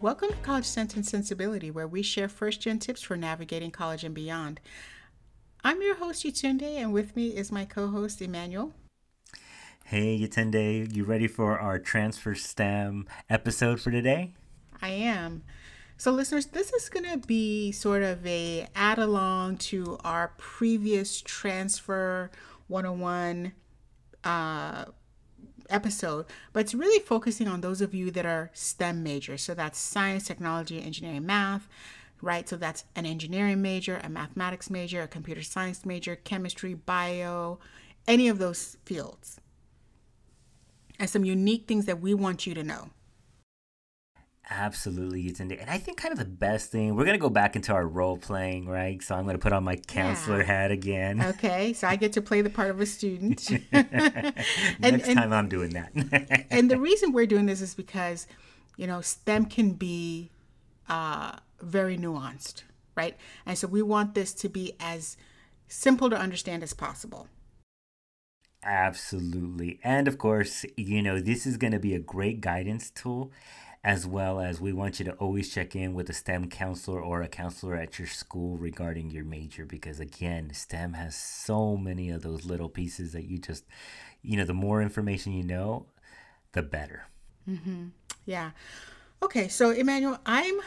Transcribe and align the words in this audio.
Welcome 0.00 0.30
to 0.30 0.36
College 0.36 0.64
Sense 0.64 0.96
and 0.96 1.04
Sensibility, 1.04 1.70
where 1.70 1.86
we 1.86 2.00
share 2.00 2.26
first 2.26 2.62
gen 2.62 2.78
tips 2.78 3.02
for 3.02 3.18
navigating 3.18 3.70
college 3.70 4.02
and 4.02 4.14
beyond. 4.14 4.58
I'm 5.62 5.82
your 5.82 5.96
host, 5.96 6.24
Yatunde, 6.24 6.62
and 6.62 6.94
with 6.94 7.14
me 7.14 7.36
is 7.36 7.52
my 7.52 7.66
co 7.66 7.88
host, 7.88 8.22
Emmanuel. 8.22 8.72
Hey, 9.84 10.18
Yatunde, 10.18 10.96
you 10.96 11.04
ready 11.04 11.26
for 11.26 11.58
our 11.58 11.78
Transfer 11.78 12.34
STEM 12.34 13.08
episode 13.28 13.78
for 13.78 13.90
today? 13.90 14.32
I 14.80 14.88
am. 14.88 15.42
So, 15.98 16.12
listeners, 16.12 16.46
this 16.46 16.72
is 16.72 16.88
going 16.88 17.04
to 17.04 17.18
be 17.18 17.70
sort 17.70 18.02
of 18.02 18.26
a 18.26 18.68
add 18.74 18.98
along 18.98 19.58
to 19.58 19.98
our 20.02 20.32
previous 20.38 21.20
Transfer 21.20 22.30
101 22.68 23.52
uh, 24.24 24.86
episode, 25.70 26.26
but 26.52 26.60
it's 26.60 26.74
really 26.74 27.02
focusing 27.04 27.48
on 27.48 27.60
those 27.60 27.80
of 27.80 27.94
you 27.94 28.10
that 28.10 28.26
are 28.26 28.50
STEM 28.52 29.02
majors. 29.02 29.42
So 29.42 29.54
that's 29.54 29.78
science, 29.78 30.26
technology, 30.26 30.82
engineering, 30.82 31.26
math, 31.26 31.68
right? 32.22 32.48
So 32.48 32.56
that's 32.56 32.84
an 32.96 33.06
engineering 33.06 33.62
major, 33.62 34.00
a 34.02 34.08
mathematics 34.08 34.70
major, 34.70 35.02
a 35.02 35.08
computer 35.08 35.42
science 35.42 35.86
major, 35.86 36.16
chemistry, 36.16 36.74
bio, 36.74 37.58
any 38.06 38.28
of 38.28 38.38
those 38.38 38.76
fields. 38.84 39.40
And 40.98 41.08
some 41.08 41.24
unique 41.24 41.66
things 41.66 41.86
that 41.86 42.00
we 42.00 42.12
want 42.12 42.46
you 42.46 42.54
to 42.54 42.62
know. 42.62 42.90
Absolutely, 44.52 45.22
it's 45.26 45.38
in 45.38 45.52
And 45.52 45.70
I 45.70 45.78
think 45.78 45.96
kind 45.96 46.10
of 46.10 46.18
the 46.18 46.24
best 46.24 46.72
thing, 46.72 46.96
we're 46.96 47.04
going 47.04 47.16
to 47.16 47.20
go 47.20 47.30
back 47.30 47.54
into 47.54 47.72
our 47.72 47.86
role 47.86 48.16
playing, 48.16 48.66
right? 48.68 49.00
So 49.00 49.14
I'm 49.14 49.22
going 49.22 49.36
to 49.36 49.42
put 49.42 49.52
on 49.52 49.62
my 49.62 49.76
counselor 49.76 50.40
yeah. 50.40 50.46
hat 50.46 50.70
again. 50.72 51.22
Okay, 51.22 51.72
so 51.72 51.86
I 51.86 51.94
get 51.94 52.12
to 52.14 52.22
play 52.22 52.42
the 52.42 52.50
part 52.50 52.68
of 52.68 52.80
a 52.80 52.86
student. 52.86 53.48
Next 53.72 53.72
and, 54.82 55.04
time 55.04 55.32
I'm 55.32 55.48
doing 55.48 55.70
that. 55.70 56.46
and 56.50 56.68
the 56.68 56.80
reason 56.80 57.12
we're 57.12 57.26
doing 57.26 57.46
this 57.46 57.60
is 57.60 57.74
because, 57.74 58.26
you 58.76 58.88
know, 58.88 59.00
STEM 59.00 59.46
can 59.46 59.74
be 59.74 60.32
uh, 60.88 61.36
very 61.62 61.96
nuanced, 61.96 62.64
right? 62.96 63.16
And 63.46 63.56
so 63.56 63.68
we 63.68 63.82
want 63.82 64.16
this 64.16 64.34
to 64.34 64.48
be 64.48 64.74
as 64.80 65.16
simple 65.68 66.10
to 66.10 66.16
understand 66.16 66.64
as 66.64 66.72
possible. 66.72 67.28
Absolutely. 68.64 69.78
And 69.84 70.08
of 70.08 70.18
course, 70.18 70.66
you 70.76 71.02
know, 71.02 71.20
this 71.20 71.46
is 71.46 71.56
going 71.56 71.72
to 71.72 71.78
be 71.78 71.94
a 71.94 72.00
great 72.00 72.40
guidance 72.40 72.90
tool 72.90 73.30
as 73.82 74.06
well 74.06 74.40
as 74.40 74.60
we 74.60 74.72
want 74.72 74.98
you 74.98 75.06
to 75.06 75.12
always 75.12 75.52
check 75.52 75.74
in 75.74 75.94
with 75.94 76.10
a 76.10 76.12
STEM 76.12 76.48
counselor 76.50 77.00
or 77.00 77.22
a 77.22 77.28
counselor 77.28 77.74
at 77.74 77.98
your 77.98 78.08
school 78.08 78.58
regarding 78.58 79.10
your 79.10 79.24
major 79.24 79.64
because 79.64 80.00
again, 80.00 80.52
STEM 80.52 80.92
has 80.92 81.16
so 81.16 81.76
many 81.76 82.10
of 82.10 82.22
those 82.22 82.44
little 82.44 82.68
pieces 82.68 83.12
that 83.12 83.24
you 83.24 83.38
just, 83.38 83.64
you 84.22 84.36
know, 84.36 84.44
the 84.44 84.52
more 84.52 84.82
information 84.82 85.32
you 85.32 85.42
know, 85.42 85.86
the 86.52 86.62
better. 86.62 87.06
Mm-hmm. 87.48 87.86
Yeah. 88.26 88.50
Okay, 89.22 89.48
so 89.48 89.70
Emmanuel, 89.70 90.18
I'm 90.26 90.60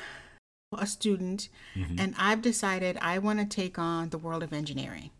a 0.79 0.85
student 0.85 1.49
mm-hmm. 1.75 1.95
and 1.99 2.15
I've 2.17 2.41
decided 2.41 2.97
I 3.01 3.19
want 3.19 3.39
to 3.39 3.45
take 3.45 3.77
on 3.79 4.09
the 4.09 4.17
world 4.17 4.43
of 4.43 4.53
engineering 4.53 5.11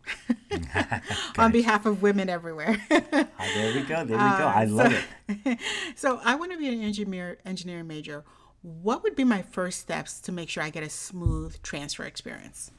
on 1.37 1.51
behalf 1.51 1.85
of 1.85 2.01
women 2.01 2.29
everywhere. 2.29 2.77
oh, 2.91 3.27
there 3.55 3.73
we 3.73 3.81
go. 3.81 4.05
There 4.05 4.05
we 4.05 4.17
go. 4.17 4.17
I 4.17 4.65
uh, 4.65 4.69
love 4.69 4.93
so, 4.93 5.35
it. 5.45 5.59
so 5.95 6.19
I 6.23 6.35
want 6.35 6.51
to 6.51 6.57
be 6.57 6.67
an 6.67 6.81
engineer 6.81 7.37
engineering 7.45 7.87
major. 7.87 8.23
What 8.61 9.03
would 9.03 9.15
be 9.15 9.25
my 9.25 9.41
first 9.41 9.79
steps 9.79 10.21
to 10.21 10.31
make 10.31 10.49
sure 10.49 10.63
I 10.63 10.69
get 10.69 10.83
a 10.83 10.89
smooth 10.89 11.61
transfer 11.63 12.03
experience? 12.03 12.71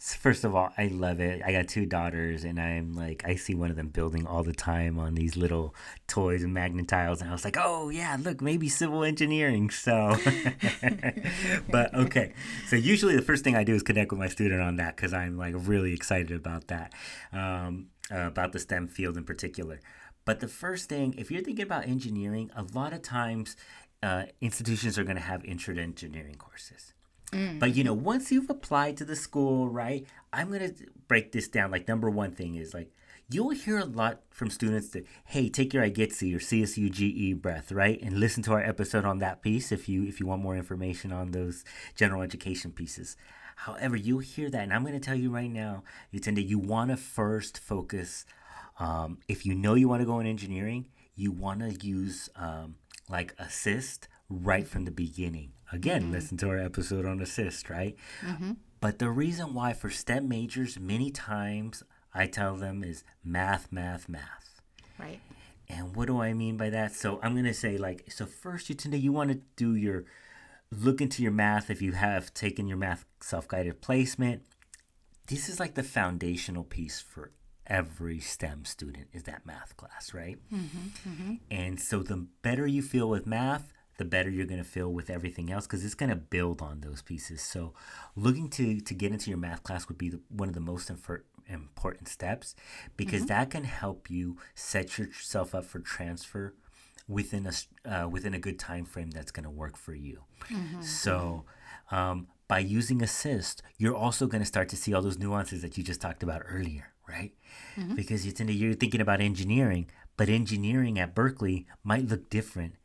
First 0.00 0.44
of 0.44 0.56
all, 0.56 0.72
I 0.78 0.86
love 0.86 1.20
it. 1.20 1.42
I 1.44 1.52
got 1.52 1.68
two 1.68 1.84
daughters, 1.84 2.44
and 2.44 2.58
I'm 2.58 2.94
like, 2.94 3.22
I 3.26 3.34
see 3.34 3.54
one 3.54 3.68
of 3.68 3.76
them 3.76 3.88
building 3.88 4.26
all 4.26 4.42
the 4.42 4.54
time 4.54 4.98
on 4.98 5.14
these 5.14 5.36
little 5.36 5.74
toys 6.08 6.42
and 6.42 6.54
Magna-Tiles, 6.54 7.20
and 7.20 7.28
I 7.28 7.34
was 7.34 7.44
like, 7.44 7.58
oh 7.60 7.90
yeah, 7.90 8.16
look, 8.18 8.40
maybe 8.40 8.70
civil 8.70 9.04
engineering. 9.04 9.68
So, 9.68 10.16
but 11.70 11.94
okay. 11.94 12.32
So 12.68 12.76
usually 12.76 13.14
the 13.14 13.20
first 13.20 13.44
thing 13.44 13.54
I 13.54 13.62
do 13.62 13.74
is 13.74 13.82
connect 13.82 14.10
with 14.10 14.18
my 14.18 14.28
student 14.28 14.62
on 14.62 14.76
that 14.76 14.96
because 14.96 15.12
I'm 15.12 15.36
like 15.36 15.52
really 15.54 15.92
excited 15.92 16.32
about 16.32 16.68
that, 16.68 16.94
um, 17.30 17.88
uh, 18.10 18.20
about 18.20 18.52
the 18.52 18.58
STEM 18.58 18.88
field 18.88 19.18
in 19.18 19.24
particular. 19.24 19.80
But 20.24 20.40
the 20.40 20.48
first 20.48 20.88
thing, 20.88 21.14
if 21.18 21.30
you're 21.30 21.42
thinking 21.42 21.64
about 21.64 21.86
engineering, 21.86 22.50
a 22.56 22.62
lot 22.62 22.94
of 22.94 23.02
times 23.02 23.54
uh, 24.02 24.24
institutions 24.40 24.98
are 24.98 25.04
going 25.04 25.16
to 25.16 25.22
have 25.22 25.44
intro 25.44 25.74
to 25.74 25.82
engineering 25.82 26.36
courses. 26.36 26.94
Mm. 27.32 27.58
But 27.58 27.76
you 27.76 27.84
know, 27.84 27.94
once 27.94 28.32
you've 28.32 28.50
applied 28.50 28.96
to 28.98 29.04
the 29.04 29.16
school, 29.16 29.68
right? 29.68 30.06
I'm 30.32 30.50
gonna 30.50 30.72
break 31.08 31.32
this 31.32 31.48
down. 31.48 31.70
Like 31.70 31.88
number 31.88 32.10
one 32.10 32.32
thing 32.32 32.54
is 32.56 32.74
like 32.74 32.90
you'll 33.28 33.50
hear 33.50 33.78
a 33.78 33.84
lot 33.84 34.20
from 34.30 34.50
students 34.50 34.88
that 34.90 35.06
hey, 35.24 35.48
take 35.48 35.72
your 35.72 35.84
IGETC 35.84 36.34
or 36.34 36.38
CSU 36.38 36.90
GE 36.90 37.40
breadth, 37.40 37.72
right? 37.72 38.00
And 38.02 38.18
listen 38.18 38.42
to 38.44 38.52
our 38.52 38.62
episode 38.62 39.04
on 39.04 39.18
that 39.18 39.42
piece 39.42 39.70
if 39.72 39.88
you 39.88 40.04
if 40.04 40.20
you 40.20 40.26
want 40.26 40.42
more 40.42 40.56
information 40.56 41.12
on 41.12 41.30
those 41.30 41.64
general 41.94 42.22
education 42.22 42.72
pieces. 42.72 43.16
However, 43.56 43.94
you'll 43.94 44.20
hear 44.20 44.48
that, 44.48 44.62
and 44.62 44.72
I'm 44.72 44.80
going 44.80 44.94
to 44.94 45.00
tell 45.00 45.14
you 45.14 45.30
right 45.30 45.50
now, 45.50 45.82
you 46.10 46.18
tend 46.18 46.36
to 46.38 46.42
you 46.42 46.58
want 46.58 46.90
to 46.90 46.96
first 46.96 47.58
focus. 47.58 48.24
Um, 48.78 49.18
if 49.28 49.44
you 49.44 49.54
know 49.54 49.74
you 49.74 49.86
want 49.86 50.00
to 50.00 50.06
go 50.06 50.18
in 50.18 50.26
engineering, 50.26 50.88
you 51.14 51.30
want 51.30 51.60
to 51.60 51.86
use 51.86 52.30
um, 52.36 52.76
like 53.10 53.34
assist 53.38 54.08
right 54.30 54.66
from 54.66 54.86
the 54.86 54.90
beginning. 54.90 55.52
Again, 55.72 56.04
mm-hmm. 56.04 56.12
listen 56.12 56.36
to 56.38 56.48
our 56.48 56.58
episode 56.58 57.06
on 57.06 57.20
assist, 57.20 57.70
right? 57.70 57.96
Mm-hmm. 58.24 58.52
But 58.80 58.98
the 58.98 59.10
reason 59.10 59.54
why 59.54 59.72
for 59.72 59.90
STEM 59.90 60.28
majors, 60.28 60.78
many 60.78 61.10
times 61.10 61.82
I 62.14 62.26
tell 62.26 62.56
them 62.56 62.82
is 62.82 63.04
math, 63.22 63.70
math, 63.70 64.08
math. 64.08 64.60
Right. 64.98 65.20
And 65.68 65.94
what 65.94 66.06
do 66.06 66.20
I 66.20 66.32
mean 66.32 66.56
by 66.56 66.70
that? 66.70 66.92
So 66.94 67.20
I'm 67.22 67.32
going 67.32 67.44
to 67.44 67.54
say, 67.54 67.78
like, 67.78 68.10
so 68.10 68.26
first, 68.26 68.68
you 68.68 68.74
tend 68.74 68.92
to, 68.92 68.98
you 68.98 69.12
want 69.12 69.30
to 69.30 69.40
do 69.56 69.74
your, 69.74 70.04
look 70.72 71.00
into 71.00 71.22
your 71.22 71.32
math 71.32 71.70
if 71.70 71.80
you 71.80 71.92
have 71.92 72.34
taken 72.34 72.66
your 72.66 72.78
math 72.78 73.04
self 73.20 73.46
guided 73.46 73.80
placement. 73.80 74.42
This 75.28 75.48
is 75.48 75.60
like 75.60 75.74
the 75.74 75.84
foundational 75.84 76.64
piece 76.64 77.00
for 77.00 77.30
every 77.66 78.18
STEM 78.18 78.64
student 78.64 79.06
is 79.12 79.22
that 79.22 79.46
math 79.46 79.76
class, 79.76 80.12
right? 80.12 80.38
Mm-hmm, 80.52 81.08
mm-hmm. 81.08 81.34
And 81.50 81.78
so 81.80 82.02
the 82.02 82.26
better 82.42 82.66
you 82.66 82.82
feel 82.82 83.08
with 83.08 83.26
math, 83.26 83.72
the 84.00 84.04
better 84.06 84.30
you're 84.30 84.46
going 84.46 84.62
to 84.62 84.68
feel 84.68 84.90
with 84.90 85.10
everything 85.10 85.52
else 85.52 85.66
because 85.66 85.84
it's 85.84 85.94
going 85.94 86.08
to 86.08 86.16
build 86.16 86.62
on 86.62 86.80
those 86.80 87.02
pieces. 87.02 87.42
So, 87.42 87.74
looking 88.16 88.48
to 88.48 88.80
to 88.80 88.94
get 88.94 89.12
into 89.12 89.28
your 89.28 89.38
math 89.38 89.62
class 89.62 89.88
would 89.88 89.98
be 89.98 90.08
the, 90.08 90.20
one 90.30 90.48
of 90.48 90.54
the 90.54 90.60
most 90.60 90.88
infer- 90.88 91.26
important 91.46 92.08
steps 92.08 92.54
because 92.96 93.20
mm-hmm. 93.20 93.28
that 93.28 93.50
can 93.50 93.64
help 93.64 94.08
you 94.08 94.38
set 94.54 94.96
yourself 94.96 95.54
up 95.54 95.66
for 95.66 95.80
transfer 95.80 96.54
within 97.06 97.46
a 97.46 97.52
uh, 97.94 98.08
within 98.08 98.32
a 98.32 98.38
good 98.38 98.58
time 98.58 98.86
frame 98.86 99.10
that's 99.10 99.30
going 99.30 99.44
to 99.44 99.50
work 99.50 99.76
for 99.76 99.94
you. 99.94 100.22
Mm-hmm. 100.48 100.80
So, 100.80 101.44
um, 101.90 102.28
by 102.48 102.60
using 102.60 103.02
assist, 103.02 103.62
you're 103.76 103.94
also 103.94 104.26
going 104.26 104.40
to 104.40 104.46
start 104.46 104.70
to 104.70 104.76
see 104.76 104.94
all 104.94 105.02
those 105.02 105.18
nuances 105.18 105.60
that 105.60 105.76
you 105.76 105.84
just 105.84 106.00
talked 106.00 106.22
about 106.22 106.40
earlier, 106.48 106.94
right? 107.06 107.34
Mm-hmm. 107.76 107.96
Because 107.96 108.24
you 108.24 108.32
tend 108.32 108.48
to, 108.48 108.54
you're 108.54 108.72
thinking 108.72 109.02
about 109.02 109.20
engineering, 109.20 109.90
but 110.16 110.30
engineering 110.30 110.98
at 110.98 111.14
Berkeley 111.14 111.66
might 111.84 112.08
look 112.08 112.30
different 112.30 112.76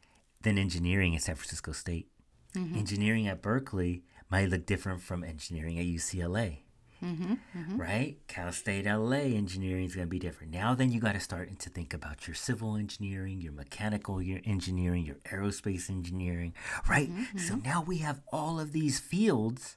than 0.45 0.57
engineering 0.57 1.15
at 1.15 1.23
San 1.23 1.35
Francisco 1.35 1.73
State. 1.73 2.07
Mm-hmm. 2.55 2.77
Engineering 2.77 3.27
at 3.27 3.41
Berkeley 3.41 4.03
might 4.29 4.49
look 4.49 4.65
different 4.65 5.01
from 5.01 5.23
engineering 5.23 5.77
at 5.77 5.85
UCLA. 5.85 6.59
Mm-hmm, 7.03 7.33
mm-hmm. 7.33 7.77
Right? 7.77 8.17
Cal 8.27 8.53
State 8.53 8.85
LA 8.85 9.35
engineering 9.35 9.83
is 9.83 9.95
going 9.95 10.07
to 10.07 10.09
be 10.09 10.19
different. 10.19 10.53
Now, 10.53 10.73
then, 10.73 10.91
you 10.91 11.01
got 11.01 11.13
to 11.13 11.19
start 11.19 11.59
to 11.59 11.69
think 11.69 11.93
about 11.93 12.27
your 12.27 12.35
civil 12.35 12.77
engineering, 12.77 13.41
your 13.41 13.51
mechanical 13.51 14.21
your 14.21 14.39
engineering, 14.45 15.05
your 15.05 15.17
aerospace 15.31 15.89
engineering, 15.89 16.53
right? 16.87 17.11
Mm-hmm, 17.11 17.37
so 17.37 17.55
mm-hmm. 17.55 17.67
now 17.67 17.83
we 17.85 17.97
have 17.97 18.21
all 18.31 18.59
of 18.59 18.71
these 18.71 18.99
fields 18.99 19.75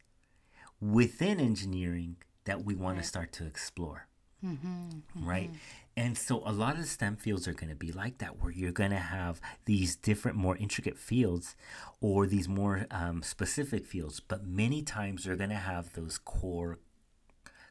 within 0.80 1.40
engineering 1.40 2.16
that 2.44 2.64
we 2.64 2.74
want 2.74 2.96
right. 2.96 3.02
to 3.02 3.08
start 3.08 3.32
to 3.32 3.46
explore. 3.46 4.06
Mm-hmm, 4.44 5.28
right? 5.28 5.50
And 5.98 6.16
so 6.16 6.44
a 6.46 6.52
lot 6.52 6.74
of 6.74 6.82
the 6.82 6.86
STEM 6.86 7.16
fields 7.16 7.48
are 7.48 7.52
going 7.52 7.70
to 7.70 7.74
be 7.74 7.90
like 7.90 8.18
that, 8.18 8.40
where 8.40 8.52
you're 8.52 8.70
going 8.70 8.92
to 8.92 8.98
have 8.98 9.40
these 9.64 9.96
different, 9.96 10.36
more 10.36 10.56
intricate 10.56 10.96
fields 10.96 11.56
or 12.00 12.28
these 12.28 12.48
more 12.48 12.86
um, 12.92 13.20
specific 13.24 13.84
fields. 13.84 14.20
But 14.20 14.46
many 14.46 14.82
times 14.82 15.24
they're 15.24 15.34
going 15.34 15.50
to 15.50 15.56
have 15.56 15.94
those 15.94 16.16
core 16.16 16.78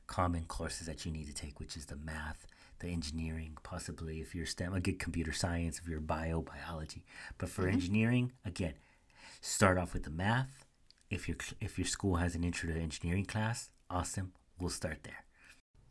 common 0.07 0.44
courses 0.44 0.88
that 0.88 1.06
you 1.06 1.12
need 1.13 1.27
to 1.27 1.33
take, 1.33 1.57
which 1.57 1.77
is 1.77 1.85
the 1.85 1.95
math, 1.95 2.45
the 2.79 2.89
engineering, 2.89 3.57
possibly 3.63 4.19
if 4.19 4.35
you're 4.35 4.45
STEM, 4.45 4.74
a 4.74 4.81
good 4.81 5.00
computer 5.00 5.31
science, 5.31 5.79
if 5.79 5.88
you're 5.88 6.01
bio, 6.01 6.41
biology. 6.41 7.06
But 7.38 7.47
for 7.47 7.62
mm-hmm. 7.62 7.75
engineering, 7.75 8.33
again, 8.44 8.74
start 9.39 9.77
off 9.77 9.94
with 9.94 10.03
the 10.03 10.09
math. 10.09 10.65
If 11.09 11.29
your 11.29 11.38
if 11.62 11.79
your 11.79 11.88
school 11.88 12.18
has 12.18 12.35
an 12.35 12.44
intro 12.44 12.74
to 12.74 12.77
engineering 12.77 13.25
class, 13.25 13.69
awesome. 13.89 14.33
We'll 14.59 14.69
start 14.69 15.03
there. 15.03 15.26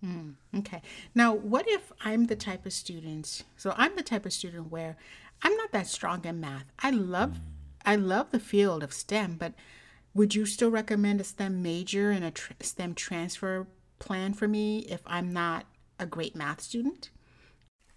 Mm, 0.06 0.34
okay. 0.58 0.82
Now, 1.14 1.34
what 1.34 1.66
if 1.68 1.92
I'm 2.04 2.26
the 2.26 2.36
type 2.36 2.64
of 2.64 2.72
student? 2.72 3.42
So 3.56 3.74
I'm 3.76 3.96
the 3.96 4.02
type 4.02 4.24
of 4.24 4.32
student 4.32 4.70
where 4.70 4.96
I'm 5.42 5.56
not 5.56 5.72
that 5.72 5.88
strong 5.88 6.24
in 6.24 6.40
math. 6.40 6.66
I 6.78 6.90
love, 6.90 7.30
mm. 7.30 7.40
I 7.84 7.96
love 7.96 8.30
the 8.30 8.38
field 8.38 8.82
of 8.82 8.92
STEM, 8.92 9.36
but 9.38 9.54
would 10.14 10.34
you 10.34 10.46
still 10.46 10.70
recommend 10.70 11.20
a 11.20 11.24
STEM 11.24 11.62
major 11.62 12.10
and 12.10 12.24
a 12.24 12.30
tr- 12.30 12.52
STEM 12.60 12.94
transfer 12.94 13.66
plan 13.98 14.32
for 14.32 14.46
me 14.46 14.80
if 14.80 15.00
I'm 15.06 15.32
not 15.32 15.66
a 15.98 16.06
great 16.06 16.36
math 16.36 16.60
student? 16.60 17.10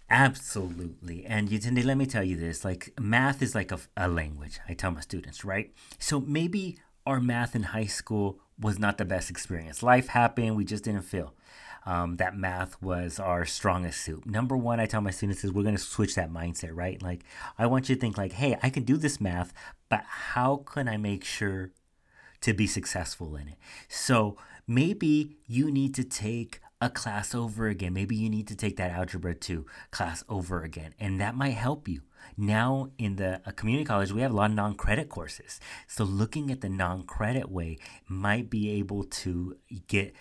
Absolutely. 0.08 1.24
And 1.24 1.48
Yatunde, 1.48 1.84
let 1.84 1.96
me 1.96 2.06
tell 2.06 2.24
you 2.24 2.36
this 2.36 2.64
like, 2.64 2.92
math 2.98 3.40
is 3.40 3.54
like 3.54 3.70
a, 3.70 3.78
a 3.96 4.08
language, 4.08 4.58
I 4.68 4.74
tell 4.74 4.90
my 4.90 5.00
students, 5.00 5.44
right? 5.44 5.72
So 6.00 6.20
maybe 6.20 6.78
our 7.06 7.20
math 7.20 7.54
in 7.54 7.62
high 7.62 7.86
school 7.86 8.40
was 8.58 8.78
not 8.78 8.98
the 8.98 9.04
best 9.04 9.30
experience. 9.30 9.82
Life 9.82 10.08
happened, 10.08 10.56
we 10.56 10.64
just 10.64 10.84
didn't 10.84 11.02
feel 11.02 11.34
um, 11.86 12.16
that 12.16 12.36
math 12.36 12.80
was 12.82 13.18
our 13.18 13.44
strongest 13.44 14.00
suit. 14.00 14.26
Number 14.26 14.56
one, 14.56 14.80
I 14.80 14.86
tell 14.86 15.00
my 15.00 15.10
students 15.10 15.44
is 15.44 15.52
we're 15.52 15.62
going 15.62 15.76
to 15.76 15.82
switch 15.82 16.14
that 16.14 16.30
mindset, 16.30 16.70
right? 16.72 17.00
Like, 17.02 17.24
I 17.58 17.66
want 17.66 17.88
you 17.88 17.94
to 17.94 18.00
think, 18.00 18.18
like, 18.18 18.32
hey, 18.32 18.58
I 18.62 18.70
can 18.70 18.84
do 18.84 18.96
this 18.96 19.20
math, 19.20 19.52
but 19.88 20.04
how 20.04 20.56
can 20.56 20.88
I 20.88 20.96
make 20.96 21.24
sure 21.24 21.72
to 22.42 22.52
be 22.52 22.66
successful 22.66 23.36
in 23.36 23.48
it? 23.48 23.56
So 23.88 24.36
maybe 24.66 25.38
you 25.46 25.70
need 25.70 25.94
to 25.94 26.04
take 26.04 26.60
a 26.80 26.88
class 26.88 27.34
over 27.34 27.68
again. 27.68 27.92
Maybe 27.92 28.16
you 28.16 28.30
need 28.30 28.48
to 28.48 28.56
take 28.56 28.76
that 28.76 28.92
Algebra 28.92 29.34
2 29.34 29.66
class 29.90 30.24
over 30.28 30.62
again, 30.62 30.94
and 30.98 31.20
that 31.20 31.34
might 31.34 31.50
help 31.50 31.88
you. 31.88 32.02
Now, 32.36 32.90
in 32.98 33.16
the 33.16 33.40
community 33.56 33.84
college, 33.84 34.12
we 34.12 34.22
have 34.22 34.30
a 34.30 34.34
lot 34.34 34.50
of 34.50 34.56
non 34.56 34.74
credit 34.74 35.08
courses. 35.08 35.60
So, 35.86 36.04
looking 36.04 36.50
at 36.50 36.60
the 36.60 36.68
non 36.68 37.02
credit 37.02 37.50
way 37.50 37.78
might 38.08 38.50
be 38.50 38.70
able 38.78 39.04
to 39.04 39.56
get 39.88 40.14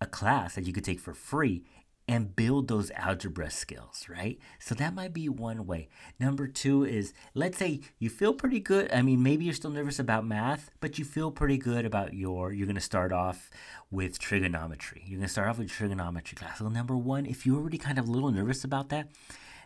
a 0.00 0.06
class 0.06 0.54
that 0.54 0.66
you 0.66 0.72
could 0.72 0.84
take 0.84 1.00
for 1.00 1.14
free 1.14 1.64
and 2.06 2.36
build 2.36 2.68
those 2.68 2.90
algebra 2.92 3.50
skills, 3.50 4.06
right? 4.08 4.38
So 4.58 4.74
that 4.74 4.94
might 4.94 5.14
be 5.14 5.28
one 5.28 5.66
way. 5.66 5.88
Number 6.20 6.46
two 6.46 6.84
is 6.84 7.14
let's 7.32 7.58
say 7.58 7.80
you 7.98 8.10
feel 8.10 8.34
pretty 8.34 8.60
good. 8.60 8.92
I 8.92 9.00
mean, 9.00 9.22
maybe 9.22 9.44
you're 9.46 9.54
still 9.54 9.70
nervous 9.70 9.98
about 9.98 10.26
math, 10.26 10.70
but 10.80 10.98
you 10.98 11.04
feel 11.04 11.30
pretty 11.30 11.56
good 11.56 11.86
about 11.86 12.12
your, 12.12 12.52
you're 12.52 12.66
going 12.66 12.74
to 12.74 12.80
start 12.80 13.12
off 13.12 13.50
with 13.90 14.18
trigonometry. 14.18 15.02
You're 15.06 15.18
going 15.18 15.28
to 15.28 15.32
start 15.32 15.48
off 15.48 15.58
with 15.58 15.70
trigonometry 15.70 16.36
class. 16.36 16.58
So, 16.58 16.68
number 16.68 16.96
one, 16.96 17.24
if 17.24 17.46
you're 17.46 17.56
already 17.56 17.78
kind 17.78 17.98
of 17.98 18.06
a 18.06 18.12
little 18.12 18.30
nervous 18.30 18.64
about 18.64 18.90
that, 18.90 19.08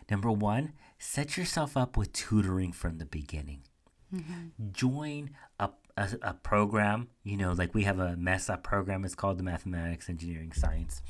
number 0.09 0.31
one, 0.31 0.73
set 0.97 1.35
yourself 1.35 1.75
up 1.75 1.97
with 1.97 2.13
tutoring 2.13 2.71
from 2.71 2.99
the 2.99 3.05
beginning. 3.05 3.63
Mm-hmm. 4.13 4.71
Join 4.71 5.31
a 5.59 5.69
a, 5.99 6.29
a 6.29 6.33
program, 6.33 7.09
you 7.23 7.35
know, 7.35 7.51
like 7.51 7.73
we 7.73 7.83
have 7.83 7.99
a 7.99 8.15
MESA 8.15 8.57
program. 8.57 9.03
It's 9.03 9.15
called 9.15 9.37
the 9.37 9.43
Mathematics, 9.43 10.09
Engineering, 10.09 10.53
Science 10.53 11.01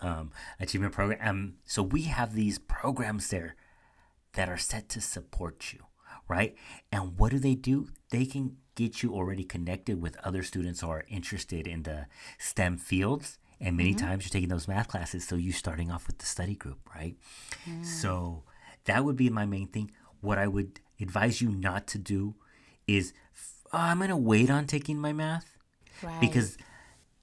um, 0.00 0.30
Achievement 0.60 0.94
Program. 0.94 1.18
Um, 1.22 1.54
so 1.64 1.82
we 1.82 2.02
have 2.02 2.34
these 2.34 2.58
programs 2.58 3.28
there 3.28 3.56
that 4.34 4.48
are 4.48 4.58
set 4.58 4.88
to 4.90 5.00
support 5.00 5.72
you, 5.72 5.80
right? 6.28 6.54
And 6.92 7.18
what 7.18 7.32
do 7.32 7.38
they 7.38 7.54
do? 7.54 7.88
They 8.10 8.26
can 8.26 8.58
get 8.76 9.02
you 9.02 9.12
already 9.12 9.42
connected 9.42 10.00
with 10.00 10.16
other 10.22 10.42
students 10.42 10.80
who 10.80 10.90
are 10.90 11.04
interested 11.08 11.66
in 11.66 11.82
the 11.82 12.06
STEM 12.38 12.78
fields. 12.78 13.38
And 13.58 13.76
many 13.76 13.94
mm-hmm. 13.94 14.06
times 14.06 14.24
you're 14.24 14.30
taking 14.30 14.50
those 14.50 14.68
math 14.68 14.88
classes, 14.88 15.26
so 15.26 15.34
you're 15.34 15.54
starting 15.54 15.90
off 15.90 16.06
with 16.06 16.18
the 16.18 16.26
study 16.26 16.54
group, 16.54 16.78
right? 16.94 17.16
Mm. 17.66 17.86
So 17.86 18.42
that 18.84 19.02
would 19.02 19.16
be 19.16 19.30
my 19.30 19.46
main 19.46 19.68
thing. 19.68 19.90
What 20.20 20.36
I 20.36 20.46
would 20.46 20.80
advise 21.00 21.40
you 21.40 21.48
not 21.48 21.86
to 21.88 21.98
do 21.98 22.34
is 22.86 23.14
oh, 23.72 23.78
I'm 23.78 24.00
gonna 24.00 24.16
wait 24.16 24.50
on 24.50 24.66
taking 24.66 24.98
my 24.98 25.12
math 25.12 25.56
right. 26.02 26.20
because 26.20 26.56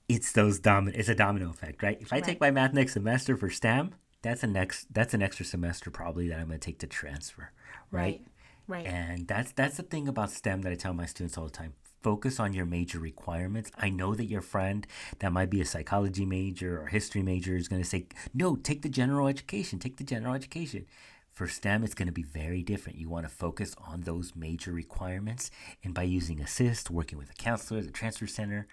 it's 0.10 0.32
those 0.32 0.60
domino. 0.60 0.98
It's 0.98 1.10
a 1.10 1.16
domino 1.16 1.50
effect, 1.50 1.82
right? 1.84 1.98
If 2.02 2.12
I 2.12 2.18
right. 2.18 2.24
take 2.24 2.40
my 2.40 2.52
math 2.52 2.74
next 2.74 2.94
semester 2.94 3.38
for 3.38 3.50
STEM, 3.50 3.96
that's 4.22 4.44
a 4.44 4.48
next 4.48 4.94
that's 4.94 5.14
an 5.14 5.22
extra 5.22 5.46
semester 5.46 5.92
probably 5.92 6.28
that 6.30 6.40
I'm 6.40 6.48
gonna 6.48 6.60
take 6.60 6.80
to 6.80 6.88
transfer, 6.88 7.52
right? 7.92 8.22
Right. 8.68 8.86
right. 8.86 8.94
And 8.94 9.28
that's 9.28 9.52
that's 9.52 9.78
the 9.78 9.84
thing 9.84 10.08
about 10.08 10.32
STEM 10.32 10.62
that 10.62 10.72
I 10.72 10.76
tell 10.76 10.94
my 10.94 11.06
students 11.06 11.38
all 11.38 11.46
the 11.46 11.52
time. 11.52 11.74
Focus 12.02 12.38
on 12.38 12.52
your 12.52 12.66
major 12.66 13.00
requirements. 13.00 13.72
I 13.78 13.90
know 13.90 14.14
that 14.14 14.26
your 14.26 14.42
friend 14.42 14.86
that 15.20 15.32
might 15.32 15.50
be 15.50 15.62
a 15.62 15.66
psychology 15.66 16.26
major 16.26 16.82
or 16.82 16.88
history 16.88 17.24
major 17.24 17.56
is 17.56 17.70
going 17.70 17.82
to 17.82 17.88
say, 17.88 18.08
"No, 18.34 18.58
take 18.58 18.82
the 18.82 18.90
general 18.90 19.28
education. 19.28 19.80
Take 19.80 19.98
the 19.98 20.04
general 20.04 20.34
education." 20.34 20.86
For 21.34 21.48
STEM, 21.48 21.84
it's 21.84 21.96
going 21.96 22.08
to 22.08 22.14
be 22.14 22.24
very 22.24 22.62
different. 22.62 23.00
You 23.00 23.10
want 23.10 23.26
to 23.26 23.32
focus 23.34 23.76
on 23.88 24.02
those 24.02 24.36
major 24.36 24.72
requirements, 24.72 25.50
and 25.84 25.92
by 25.92 26.04
using 26.04 26.40
Assist, 26.40 26.92
working 26.92 27.18
with 27.18 27.32
a 27.32 27.34
counselor, 27.34 27.82
the 27.82 27.92
transfer 27.92 28.28
center, 28.28 28.68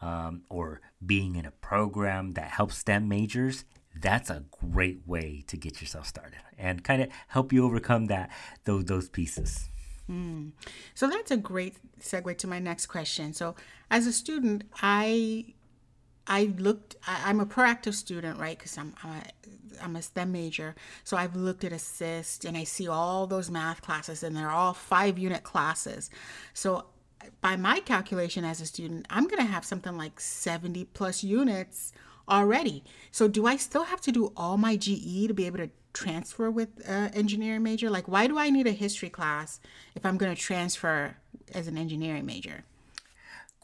um, 0.00 0.42
or 0.48 0.80
being 1.04 1.36
in 1.36 1.44
a 1.44 1.50
program 1.50 2.32
that 2.32 2.48
helps 2.48 2.78
STEM 2.78 3.08
majors, 3.08 3.66
that's 4.00 4.30
a 4.30 4.44
great 4.50 5.00
way 5.06 5.44
to 5.48 5.56
get 5.58 5.82
yourself 5.82 6.06
started 6.06 6.38
and 6.56 6.82
kind 6.82 7.02
of 7.02 7.08
help 7.28 7.52
you 7.52 7.64
overcome 7.64 8.06
that 8.06 8.30
those 8.64 8.86
those 8.86 9.08
pieces. 9.08 9.68
Mm. 10.10 10.52
So 10.94 11.08
that's 11.08 11.30
a 11.30 11.36
great 11.36 11.76
segue 12.00 12.38
to 12.38 12.46
my 12.46 12.58
next 12.58 12.86
question. 12.86 13.34
So, 13.34 13.54
as 13.90 14.06
a 14.06 14.12
student, 14.12 14.64
I 14.80 15.54
I 16.28 16.52
looked. 16.58 16.96
I, 17.06 17.30
am 17.30 17.40
a 17.40 17.46
proactive 17.46 17.94
student, 17.94 18.38
right? 18.38 18.56
Because 18.56 18.76
I'm, 18.76 18.94
I'm 19.02 19.10
a, 19.10 19.84
I'm 19.84 19.96
a 19.96 20.02
STEM 20.02 20.30
major, 20.30 20.74
so 21.02 21.16
I've 21.16 21.34
looked 21.34 21.64
at 21.64 21.72
Assist 21.72 22.44
and 22.44 22.56
I 22.56 22.64
see 22.64 22.86
all 22.86 23.26
those 23.26 23.50
math 23.50 23.80
classes, 23.80 24.22
and 24.22 24.36
they're 24.36 24.50
all 24.50 24.74
five 24.74 25.18
unit 25.18 25.42
classes. 25.42 26.10
So, 26.52 26.86
by 27.40 27.56
my 27.56 27.80
calculation 27.80 28.44
as 28.44 28.60
a 28.60 28.66
student, 28.66 29.06
I'm 29.10 29.26
going 29.26 29.44
to 29.44 29.50
have 29.50 29.64
something 29.64 29.96
like 29.96 30.20
70 30.20 30.84
plus 30.86 31.24
units 31.24 31.92
already. 32.28 32.84
So, 33.10 33.26
do 33.26 33.46
I 33.46 33.56
still 33.56 33.84
have 33.84 34.02
to 34.02 34.12
do 34.12 34.32
all 34.36 34.58
my 34.58 34.76
GE 34.76 35.28
to 35.28 35.34
be 35.34 35.46
able 35.46 35.58
to 35.58 35.70
transfer 35.94 36.50
with 36.50 36.68
uh, 36.86 37.08
engineering 37.14 37.62
major? 37.62 37.88
Like, 37.88 38.06
why 38.06 38.26
do 38.26 38.38
I 38.38 38.50
need 38.50 38.66
a 38.66 38.72
history 38.72 39.08
class 39.08 39.60
if 39.94 40.04
I'm 40.04 40.18
going 40.18 40.34
to 40.34 40.40
transfer 40.40 41.16
as 41.54 41.68
an 41.68 41.78
engineering 41.78 42.26
major? 42.26 42.64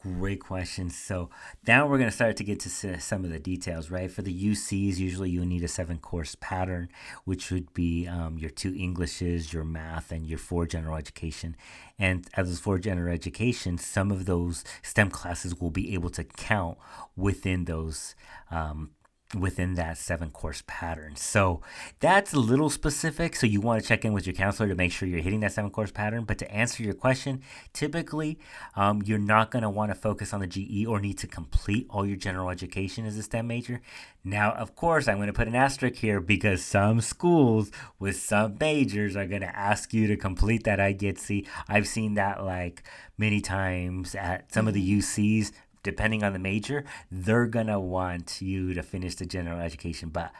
Great 0.04 0.40
question. 0.40 0.90
So 0.90 1.30
now 1.66 1.86
we're 1.86 1.96
going 1.96 2.10
to 2.10 2.14
start 2.14 2.36
to 2.36 2.44
get 2.44 2.60
to 2.60 3.00
some 3.00 3.24
of 3.24 3.30
the 3.30 3.38
details, 3.38 3.90
right? 3.90 4.10
For 4.10 4.20
the 4.20 4.50
UCs, 4.50 4.98
usually 4.98 5.30
you 5.30 5.46
need 5.46 5.64
a 5.64 5.68
seven 5.68 5.96
course 5.96 6.36
pattern, 6.40 6.90
which 7.24 7.50
would 7.50 7.72
be 7.72 8.06
um, 8.06 8.36
your 8.36 8.50
two 8.50 8.74
Englishes, 8.78 9.54
your 9.54 9.64
math, 9.64 10.12
and 10.12 10.26
your 10.26 10.38
four 10.38 10.66
general 10.66 10.96
education. 10.96 11.56
And 11.98 12.28
as 12.34 12.48
those 12.48 12.60
four 12.60 12.78
general 12.78 13.14
education, 13.14 13.78
some 13.78 14.10
of 14.10 14.26
those 14.26 14.62
STEM 14.82 15.08
classes 15.08 15.58
will 15.58 15.70
be 15.70 15.94
able 15.94 16.10
to 16.10 16.24
count 16.24 16.76
within 17.16 17.64
those 17.64 18.14
um, 18.50 18.90
within 19.38 19.74
that 19.74 19.98
seven 19.98 20.30
course 20.30 20.62
pattern. 20.66 21.16
So 21.16 21.60
that's 22.00 22.32
a 22.32 22.38
little 22.38 22.70
specific. 22.70 23.34
So 23.34 23.46
you 23.46 23.60
want 23.60 23.82
to 23.82 23.88
check 23.88 24.04
in 24.04 24.12
with 24.12 24.26
your 24.26 24.34
counselor 24.34 24.68
to 24.68 24.74
make 24.74 24.92
sure 24.92 25.08
you're 25.08 25.20
hitting 25.20 25.40
that 25.40 25.52
seven 25.52 25.70
course 25.70 25.90
pattern. 25.90 26.24
But 26.24 26.38
to 26.38 26.50
answer 26.52 26.82
your 26.82 26.94
question, 26.94 27.42
typically 27.72 28.38
um, 28.76 29.02
you're 29.04 29.18
not 29.18 29.50
going 29.50 29.62
to 29.62 29.70
want 29.70 29.90
to 29.90 29.94
focus 29.94 30.32
on 30.32 30.40
the 30.40 30.46
GE 30.46 30.86
or 30.86 31.00
need 31.00 31.18
to 31.18 31.26
complete 31.26 31.86
all 31.90 32.06
your 32.06 32.16
general 32.16 32.50
education 32.50 33.06
as 33.06 33.16
a 33.16 33.22
STEM 33.22 33.46
major. 33.46 33.80
Now, 34.22 34.52
of 34.52 34.74
course, 34.74 35.08
I'm 35.08 35.16
going 35.16 35.26
to 35.26 35.32
put 35.32 35.48
an 35.48 35.54
asterisk 35.54 35.96
here 35.96 36.20
because 36.20 36.64
some 36.64 37.00
schools 37.00 37.70
with 37.98 38.16
some 38.16 38.56
majors 38.58 39.16
are 39.16 39.26
going 39.26 39.42
to 39.42 39.58
ask 39.58 39.92
you 39.92 40.06
to 40.06 40.16
complete 40.16 40.64
that 40.64 40.78
IGETC. 40.78 41.46
I've 41.68 41.86
seen 41.86 42.14
that 42.14 42.42
like 42.44 42.82
many 43.18 43.40
times 43.40 44.14
at 44.14 44.52
some 44.52 44.66
of 44.66 44.74
the 44.74 44.80
mm-hmm. 44.80 44.98
UCs 44.98 45.52
depending 45.84 46.24
on 46.24 46.32
the 46.32 46.40
major, 46.40 46.84
they're 47.12 47.46
gonna 47.46 47.78
want 47.78 48.42
you 48.42 48.74
to 48.74 48.82
finish 48.82 49.14
the 49.14 49.26
general 49.26 49.60
education. 49.60 50.08
But 50.08 50.32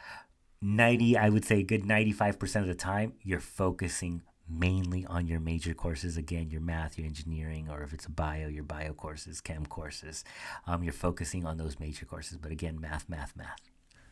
90, 0.61 1.17
I 1.17 1.29
would 1.29 1.45
say 1.45 1.63
good 1.63 1.83
95% 1.83 2.61
of 2.61 2.67
the 2.67 2.75
time, 2.75 3.13
you're 3.23 3.39
focusing 3.39 4.23
mainly 4.49 5.05
on 5.05 5.25
your 5.27 5.39
major 5.39 5.73
courses 5.73 6.17
again 6.17 6.51
your 6.51 6.61
math 6.61 6.99
your 6.99 7.07
engineering 7.07 7.67
or 7.67 7.81
if 7.81 7.93
it's 7.93 8.05
a 8.05 8.11
bio 8.11 8.47
your 8.47 8.63
bio 8.63 8.93
courses 8.93 9.41
chem 9.41 9.65
courses 9.65 10.23
um, 10.67 10.83
you're 10.83 10.93
focusing 10.93 11.45
on 11.45 11.57
those 11.57 11.79
major 11.79 12.05
courses 12.05 12.37
but 12.37 12.51
again 12.51 12.79
math 12.79 13.09
math 13.09 13.35
math 13.35 13.59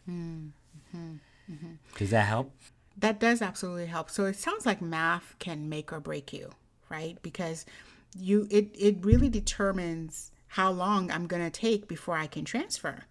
mm-hmm. 0.10 0.48
Mm-hmm. 0.96 1.74
does 2.00 2.10
that 2.10 2.26
help 2.26 2.52
that 2.98 3.20
does 3.20 3.44
absolutely 3.44 3.86
help 3.86 4.10
so 4.10 4.26
it 4.26 4.36
sounds 4.36 4.66
like 4.66 4.82
math 4.82 5.36
can 5.38 5.70
make 5.70 5.94
or 5.94 6.00
break 6.00 6.34
you 6.34 6.50
right 6.90 7.18
because 7.22 7.64
you 8.18 8.48
it, 8.50 8.70
it 8.74 8.98
really 9.02 9.30
determines 9.30 10.32
how 10.54 10.70
long 10.70 11.10
I'm 11.10 11.26
going 11.26 11.42
to 11.42 11.50
take 11.50 11.88
before 11.88 12.16
I 12.16 12.28
can 12.28 12.46
transfer. 12.46 13.06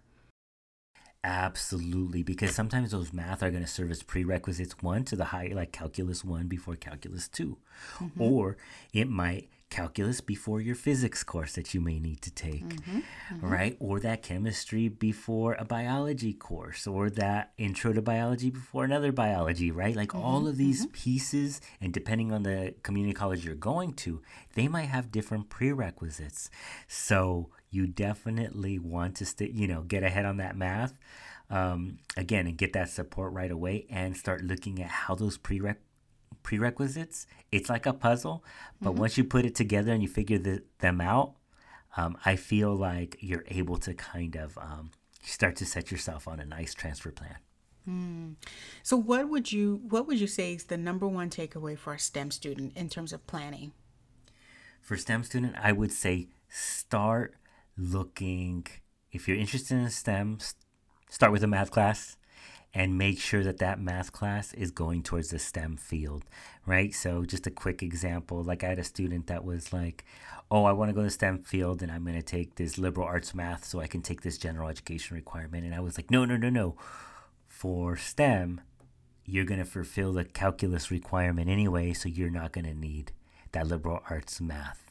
Absolutely, 1.25 2.23
because 2.23 2.55
sometimes 2.55 2.91
those 2.91 3.11
math 3.11 3.43
are 3.43 3.51
going 3.51 3.63
to 3.63 3.69
serve 3.69 3.91
as 3.91 4.01
prerequisites 4.01 4.81
one 4.81 5.03
to 5.03 5.17
the 5.17 5.25
high, 5.25 5.51
like 5.53 5.73
calculus 5.73 6.23
one 6.23 6.47
before 6.47 6.77
calculus 6.77 7.27
2 7.27 7.57
mm-hmm. 7.99 8.21
or 8.21 8.55
it 8.93 9.09
might 9.09 9.49
calculus 9.69 10.21
before 10.21 10.61
your 10.61 10.75
physics 10.75 11.23
course 11.23 11.53
that 11.53 11.73
you 11.73 11.81
may 11.81 11.99
need 11.99 12.21
to 12.21 12.31
take, 12.31 12.63
mm-hmm, 12.63 12.99
mm-hmm. 12.99 13.47
right? 13.47 13.77
Or 13.79 13.99
that 13.99 14.21
chemistry 14.21 14.87
before 14.87 15.53
a 15.53 15.65
biology 15.65 16.33
course, 16.33 16.85
or 16.85 17.09
that 17.11 17.53
intro 17.57 17.93
to 17.93 18.01
biology 18.01 18.49
before 18.49 18.85
another 18.85 19.11
biology, 19.11 19.71
right? 19.71 19.95
Like 19.95 20.09
mm-hmm, 20.09 20.25
all 20.25 20.47
of 20.47 20.57
these 20.57 20.85
mm-hmm. 20.85 20.93
pieces, 20.93 21.61
and 21.81 21.91
depending 21.93 22.31
on 22.31 22.43
the 22.43 22.75
community 22.83 23.13
college 23.13 23.43
you're 23.45 23.55
going 23.55 23.93
to, 23.93 24.21
they 24.53 24.67
might 24.67 24.89
have 24.89 25.11
different 25.11 25.49
prerequisites. 25.49 26.49
So 26.87 27.49
you 27.69 27.87
definitely 27.87 28.77
want 28.79 29.15
to 29.17 29.25
stay, 29.25 29.49
you 29.53 29.67
know, 29.67 29.81
get 29.81 30.03
ahead 30.03 30.25
on 30.25 30.37
that 30.37 30.55
math. 30.55 30.93
Um, 31.49 31.99
again, 32.17 32.47
and 32.47 32.57
get 32.57 32.73
that 32.73 32.89
support 32.89 33.33
right 33.33 33.51
away 33.51 33.85
and 33.89 34.17
start 34.17 34.41
looking 34.41 34.81
at 34.81 34.89
how 34.89 35.13
those 35.13 35.37
prerequisites 35.37 35.85
prerequisites. 36.43 37.25
It's 37.51 37.69
like 37.69 37.85
a 37.85 37.93
puzzle, 37.93 38.43
but 38.81 38.91
mm-hmm. 38.91 38.99
once 38.99 39.17
you 39.17 39.23
put 39.23 39.45
it 39.45 39.55
together 39.55 39.91
and 39.91 40.01
you 40.01 40.09
figure 40.09 40.37
the, 40.37 40.63
them 40.79 41.01
out, 41.01 41.33
um, 41.97 42.17
I 42.25 42.35
feel 42.35 42.75
like 42.75 43.17
you're 43.19 43.45
able 43.47 43.77
to 43.77 43.93
kind 43.93 44.35
of 44.35 44.57
um, 44.57 44.91
start 45.21 45.55
to 45.57 45.65
set 45.65 45.91
yourself 45.91 46.27
on 46.27 46.39
a 46.39 46.45
nice 46.45 46.73
transfer 46.73 47.11
plan. 47.11 47.37
So 48.81 48.95
what 48.95 49.29
would 49.29 49.51
you 49.51 49.81
what 49.89 50.07
would 50.07 50.19
you 50.19 50.27
say 50.27 50.53
is 50.53 50.65
the 50.65 50.77
number 50.77 51.07
one 51.07 51.29
takeaway 51.29 51.77
for 51.77 51.93
a 51.93 51.99
STEM 51.99 52.31
student 52.31 52.77
in 52.77 52.87
terms 52.87 53.11
of 53.11 53.27
planning? 53.27 53.73
For 54.81 54.95
STEM 54.95 55.23
student, 55.23 55.55
I 55.61 55.73
would 55.73 55.91
say 55.91 56.29
start 56.49 57.35
looking 57.77 58.67
if 59.11 59.27
you're 59.27 59.37
interested 59.37 59.77
in 59.77 59.89
STEM, 59.89 60.39
start 61.09 61.31
with 61.31 61.43
a 61.43 61.47
math 61.47 61.71
class 61.71 62.17
and 62.73 62.97
make 62.97 63.19
sure 63.19 63.43
that 63.43 63.59
that 63.59 63.79
math 63.79 64.11
class 64.11 64.53
is 64.53 64.71
going 64.71 65.03
towards 65.03 65.29
the 65.29 65.37
STEM 65.37 65.77
field, 65.77 66.25
right? 66.65 66.93
So, 66.93 67.23
just 67.23 67.45
a 67.45 67.51
quick 67.51 67.83
example 67.83 68.43
like 68.43 68.63
I 68.63 68.69
had 68.69 68.79
a 68.79 68.83
student 68.83 69.27
that 69.27 69.45
was 69.45 69.71
like, 69.71 70.05
Oh, 70.49 70.65
I 70.65 70.71
want 70.71 70.89
to 70.89 70.93
go 70.93 71.03
to 71.03 71.09
STEM 71.09 71.43
field 71.43 71.81
and 71.81 71.91
I'm 71.91 72.03
going 72.03 72.15
to 72.15 72.21
take 72.21 72.55
this 72.55 72.77
liberal 72.77 73.07
arts 73.07 73.33
math 73.33 73.65
so 73.65 73.79
I 73.79 73.87
can 73.87 74.01
take 74.01 74.21
this 74.21 74.37
general 74.37 74.69
education 74.69 75.15
requirement. 75.15 75.65
And 75.65 75.73
I 75.73 75.79
was 75.79 75.97
like, 75.97 76.11
No, 76.11 76.25
no, 76.25 76.35
no, 76.37 76.49
no. 76.49 76.75
For 77.47 77.95
STEM, 77.95 78.61
you're 79.25 79.45
going 79.45 79.59
to 79.59 79.65
fulfill 79.65 80.13
the 80.13 80.25
calculus 80.25 80.91
requirement 80.91 81.49
anyway, 81.49 81.93
so 81.93 82.09
you're 82.09 82.29
not 82.29 82.51
going 82.51 82.65
to 82.65 82.73
need 82.73 83.11
that 83.51 83.67
liberal 83.67 84.01
arts 84.09 84.41
math 84.41 84.82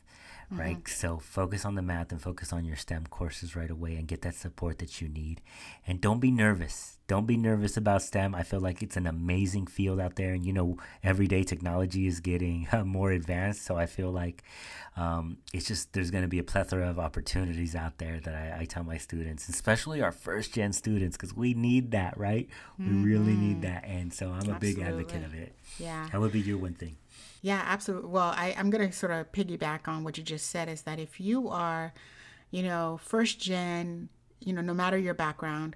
right? 0.56 0.76
Mm-hmm. 0.76 0.92
So 0.92 1.18
focus 1.18 1.64
on 1.64 1.74
the 1.74 1.82
math 1.82 2.12
and 2.12 2.20
focus 2.20 2.52
on 2.52 2.64
your 2.64 2.76
STEM 2.76 3.06
courses 3.08 3.56
right 3.56 3.70
away 3.70 3.96
and 3.96 4.06
get 4.06 4.22
that 4.22 4.34
support 4.34 4.78
that 4.78 5.00
you 5.00 5.08
need. 5.08 5.40
And 5.86 6.00
don't 6.00 6.20
be 6.20 6.30
nervous. 6.30 6.98
Don't 7.08 7.26
be 7.26 7.36
nervous 7.36 7.76
about 7.76 8.02
STEM. 8.02 8.34
I 8.34 8.42
feel 8.42 8.60
like 8.60 8.82
it's 8.82 8.96
an 8.96 9.06
amazing 9.06 9.66
field 9.66 10.00
out 10.00 10.16
there. 10.16 10.32
And, 10.32 10.46
you 10.46 10.52
know, 10.52 10.78
every 11.02 11.26
day 11.26 11.42
technology 11.42 12.06
is 12.06 12.20
getting 12.20 12.68
more 12.84 13.10
advanced. 13.10 13.64
So 13.64 13.76
I 13.76 13.86
feel 13.86 14.10
like 14.10 14.42
um, 14.96 15.38
it's 15.52 15.66
just, 15.66 15.92
there's 15.92 16.10
going 16.10 16.22
to 16.22 16.28
be 16.28 16.38
a 16.38 16.44
plethora 16.44 16.88
of 16.88 16.98
opportunities 16.98 17.74
out 17.74 17.98
there 17.98 18.20
that 18.20 18.34
I, 18.34 18.60
I 18.60 18.64
tell 18.64 18.84
my 18.84 18.98
students, 18.98 19.48
especially 19.48 20.02
our 20.02 20.12
first 20.12 20.54
gen 20.54 20.72
students, 20.72 21.16
because 21.16 21.34
we 21.34 21.54
need 21.54 21.90
that, 21.92 22.16
right? 22.18 22.48
Mm-hmm. 22.80 23.02
We 23.02 23.10
really 23.10 23.34
need 23.34 23.62
mm-hmm. 23.62 23.74
that. 23.74 23.84
And 23.84 24.12
so 24.12 24.28
I'm 24.28 24.48
a 24.48 24.54
Absolutely. 24.54 24.74
big 24.74 24.82
advocate 24.82 25.24
of 25.24 25.34
it. 25.34 25.54
Yeah. 25.78 26.08
That 26.12 26.20
would 26.20 26.32
be 26.32 26.40
your 26.40 26.58
one 26.58 26.74
thing. 26.74 26.96
Yeah, 27.42 27.60
absolutely. 27.66 28.08
Well, 28.08 28.32
I, 28.36 28.54
I'm 28.56 28.70
going 28.70 28.86
to 28.86 28.92
sort 28.96 29.12
of 29.12 29.30
piggyback 29.32 29.88
on 29.88 30.04
what 30.04 30.16
you 30.16 30.22
just 30.22 30.46
said 30.46 30.68
is 30.68 30.82
that 30.82 31.00
if 31.00 31.20
you 31.20 31.48
are, 31.48 31.92
you 32.52 32.62
know, 32.62 33.00
first 33.02 33.40
gen, 33.40 34.08
you 34.40 34.52
know, 34.52 34.60
no 34.60 34.72
matter 34.72 34.96
your 34.96 35.14
background, 35.14 35.74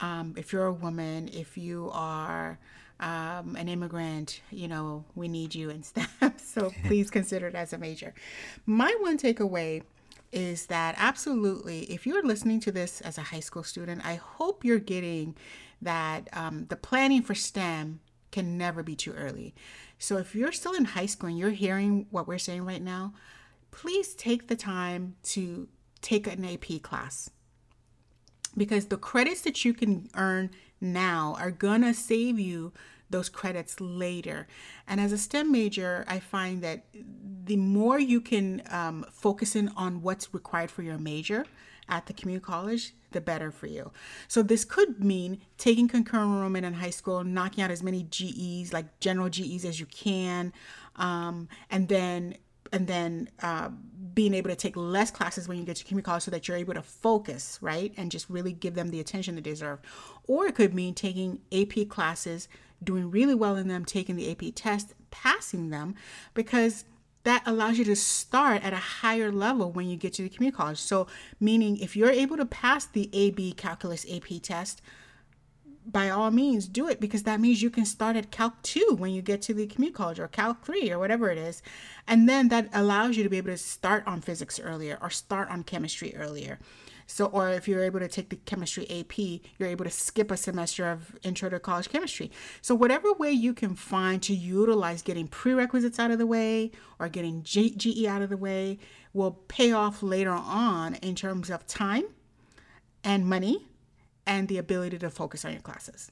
um, 0.00 0.34
if 0.36 0.52
you're 0.52 0.66
a 0.66 0.72
woman, 0.72 1.30
if 1.32 1.56
you 1.56 1.88
are 1.92 2.58
um, 2.98 3.54
an 3.56 3.68
immigrant, 3.68 4.40
you 4.50 4.66
know, 4.66 5.04
we 5.14 5.28
need 5.28 5.54
you 5.54 5.70
in 5.70 5.82
STEM. 5.84 6.34
so 6.36 6.72
please 6.86 7.10
consider 7.10 7.46
it 7.46 7.54
as 7.54 7.72
a 7.72 7.78
major. 7.78 8.12
My 8.66 8.92
one 8.98 9.16
takeaway 9.16 9.82
is 10.32 10.66
that 10.66 10.96
absolutely, 10.98 11.82
if 11.84 12.08
you're 12.08 12.24
listening 12.24 12.58
to 12.58 12.72
this 12.72 13.00
as 13.02 13.18
a 13.18 13.22
high 13.22 13.40
school 13.40 13.62
student, 13.62 14.04
I 14.04 14.16
hope 14.16 14.64
you're 14.64 14.80
getting 14.80 15.36
that 15.80 16.28
um, 16.32 16.66
the 16.70 16.76
planning 16.76 17.22
for 17.22 17.36
STEM 17.36 18.00
can 18.34 18.58
never 18.58 18.82
be 18.82 18.96
too 18.96 19.12
early. 19.12 19.54
So 19.96 20.18
if 20.18 20.34
you're 20.34 20.50
still 20.50 20.74
in 20.74 20.86
high 20.86 21.06
school 21.06 21.28
and 21.28 21.38
you're 21.38 21.50
hearing 21.50 22.06
what 22.10 22.26
we're 22.26 22.38
saying 22.38 22.66
right 22.66 22.82
now, 22.82 23.14
please 23.70 24.12
take 24.14 24.48
the 24.48 24.56
time 24.56 25.14
to 25.34 25.68
take 26.02 26.26
an 26.26 26.44
AP 26.44 26.82
class. 26.82 27.30
Because 28.56 28.86
the 28.86 28.96
credits 28.96 29.42
that 29.42 29.64
you 29.64 29.72
can 29.72 30.08
earn 30.16 30.50
now 30.80 31.36
are 31.38 31.52
gonna 31.52 31.94
save 31.94 32.40
you 32.40 32.72
those 33.08 33.28
credits 33.28 33.80
later. 33.80 34.48
And 34.88 35.00
as 35.00 35.12
a 35.12 35.18
STEM 35.18 35.52
major, 35.52 36.04
I 36.08 36.18
find 36.18 36.60
that 36.62 36.86
the 37.44 37.56
more 37.56 38.00
you 38.00 38.20
can 38.20 38.62
um, 38.68 39.06
focus 39.12 39.54
in 39.54 39.68
on 39.76 40.02
what's 40.02 40.34
required 40.34 40.72
for 40.72 40.82
your 40.82 40.98
major 40.98 41.46
at 41.88 42.06
the 42.06 42.12
community 42.12 42.44
college, 42.44 42.94
the 43.12 43.20
better 43.20 43.50
for 43.50 43.66
you. 43.66 43.90
So 44.28 44.42
this 44.42 44.64
could 44.64 45.02
mean 45.02 45.40
taking 45.58 45.88
concurrent 45.88 46.30
enrollment 46.30 46.66
in 46.66 46.74
high 46.74 46.90
school, 46.90 47.24
knocking 47.24 47.62
out 47.62 47.70
as 47.70 47.82
many 47.82 48.06
GEs, 48.10 48.72
like 48.72 49.00
general 49.00 49.28
GEs 49.28 49.64
as 49.64 49.80
you 49.80 49.86
can, 49.86 50.52
um, 50.96 51.48
and 51.70 51.88
then 51.88 52.36
and 52.72 52.88
then 52.88 53.28
uh, 53.40 53.70
being 54.14 54.34
able 54.34 54.50
to 54.50 54.56
take 54.56 54.76
less 54.76 55.10
classes 55.10 55.46
when 55.46 55.58
you 55.58 55.64
get 55.64 55.76
to 55.76 55.84
community 55.84 56.06
college 56.06 56.24
so 56.24 56.30
that 56.30 56.48
you're 56.48 56.56
able 56.56 56.74
to 56.74 56.82
focus, 56.82 57.58
right? 57.60 57.92
And 57.96 58.10
just 58.10 58.28
really 58.28 58.52
give 58.52 58.74
them 58.74 58.88
the 58.90 59.00
attention 59.00 59.36
they 59.36 59.40
deserve. 59.40 59.78
Or 60.26 60.46
it 60.46 60.56
could 60.56 60.74
mean 60.74 60.94
taking 60.94 61.40
AP 61.52 61.88
classes, 61.88 62.48
doing 62.82 63.10
really 63.10 63.34
well 63.34 63.56
in 63.56 63.68
them, 63.68 63.84
taking 63.84 64.16
the 64.16 64.30
AP 64.30 64.54
test, 64.56 64.94
passing 65.10 65.70
them, 65.70 65.94
because 66.34 66.84
that 67.24 67.42
allows 67.46 67.78
you 67.78 67.84
to 67.84 67.96
start 67.96 68.62
at 68.62 68.72
a 68.72 68.76
higher 68.76 69.32
level 69.32 69.72
when 69.72 69.88
you 69.88 69.96
get 69.96 70.12
to 70.14 70.22
the 70.22 70.28
community 70.28 70.56
college. 70.56 70.78
So, 70.78 71.06
meaning 71.40 71.78
if 71.78 71.96
you're 71.96 72.10
able 72.10 72.36
to 72.36 72.46
pass 72.46 72.86
the 72.86 73.10
AB 73.12 73.52
calculus 73.54 74.06
AP 74.10 74.40
test, 74.42 74.80
by 75.86 76.08
all 76.08 76.30
means 76.30 76.66
do 76.66 76.88
it 76.88 77.00
because 77.00 77.24
that 77.24 77.40
means 77.40 77.62
you 77.62 77.70
can 77.70 77.84
start 77.84 78.16
at 78.16 78.30
calc 78.30 78.54
2 78.62 78.96
when 78.98 79.12
you 79.12 79.20
get 79.20 79.42
to 79.42 79.52
the 79.52 79.66
community 79.66 79.94
college 79.94 80.18
or 80.18 80.28
calc 80.28 80.64
3 80.64 80.90
or 80.90 80.98
whatever 80.98 81.30
it 81.30 81.36
is 81.36 81.62
and 82.08 82.26
then 82.28 82.48
that 82.48 82.68
allows 82.72 83.16
you 83.16 83.22
to 83.22 83.28
be 83.28 83.36
able 83.36 83.50
to 83.50 83.58
start 83.58 84.02
on 84.06 84.20
physics 84.22 84.58
earlier 84.58 84.98
or 85.02 85.10
start 85.10 85.50
on 85.50 85.62
chemistry 85.62 86.16
earlier 86.16 86.58
so, 87.06 87.26
or 87.26 87.50
if 87.50 87.68
you're 87.68 87.84
able 87.84 88.00
to 88.00 88.08
take 88.08 88.30
the 88.30 88.36
chemistry 88.36 88.86
AP, 88.90 89.18
you're 89.58 89.68
able 89.68 89.84
to 89.84 89.90
skip 89.90 90.30
a 90.30 90.36
semester 90.36 90.88
of 90.90 91.16
intro 91.22 91.50
to 91.50 91.60
college 91.60 91.88
chemistry. 91.88 92.30
So, 92.62 92.74
whatever 92.74 93.12
way 93.12 93.30
you 93.30 93.54
can 93.54 93.74
find 93.74 94.22
to 94.22 94.34
utilize 94.34 95.02
getting 95.02 95.28
prerequisites 95.28 95.98
out 95.98 96.10
of 96.10 96.18
the 96.18 96.26
way 96.26 96.70
or 96.98 97.08
getting 97.08 97.42
G- 97.42 97.74
GE 97.76 98.06
out 98.06 98.22
of 98.22 98.30
the 98.30 98.36
way 98.36 98.78
will 99.12 99.32
pay 99.48 99.72
off 99.72 100.02
later 100.02 100.32
on 100.32 100.94
in 100.96 101.14
terms 101.14 101.50
of 101.50 101.66
time 101.66 102.04
and 103.02 103.26
money 103.26 103.66
and 104.26 104.48
the 104.48 104.58
ability 104.58 104.98
to 104.98 105.10
focus 105.10 105.44
on 105.44 105.52
your 105.52 105.60
classes. 105.60 106.10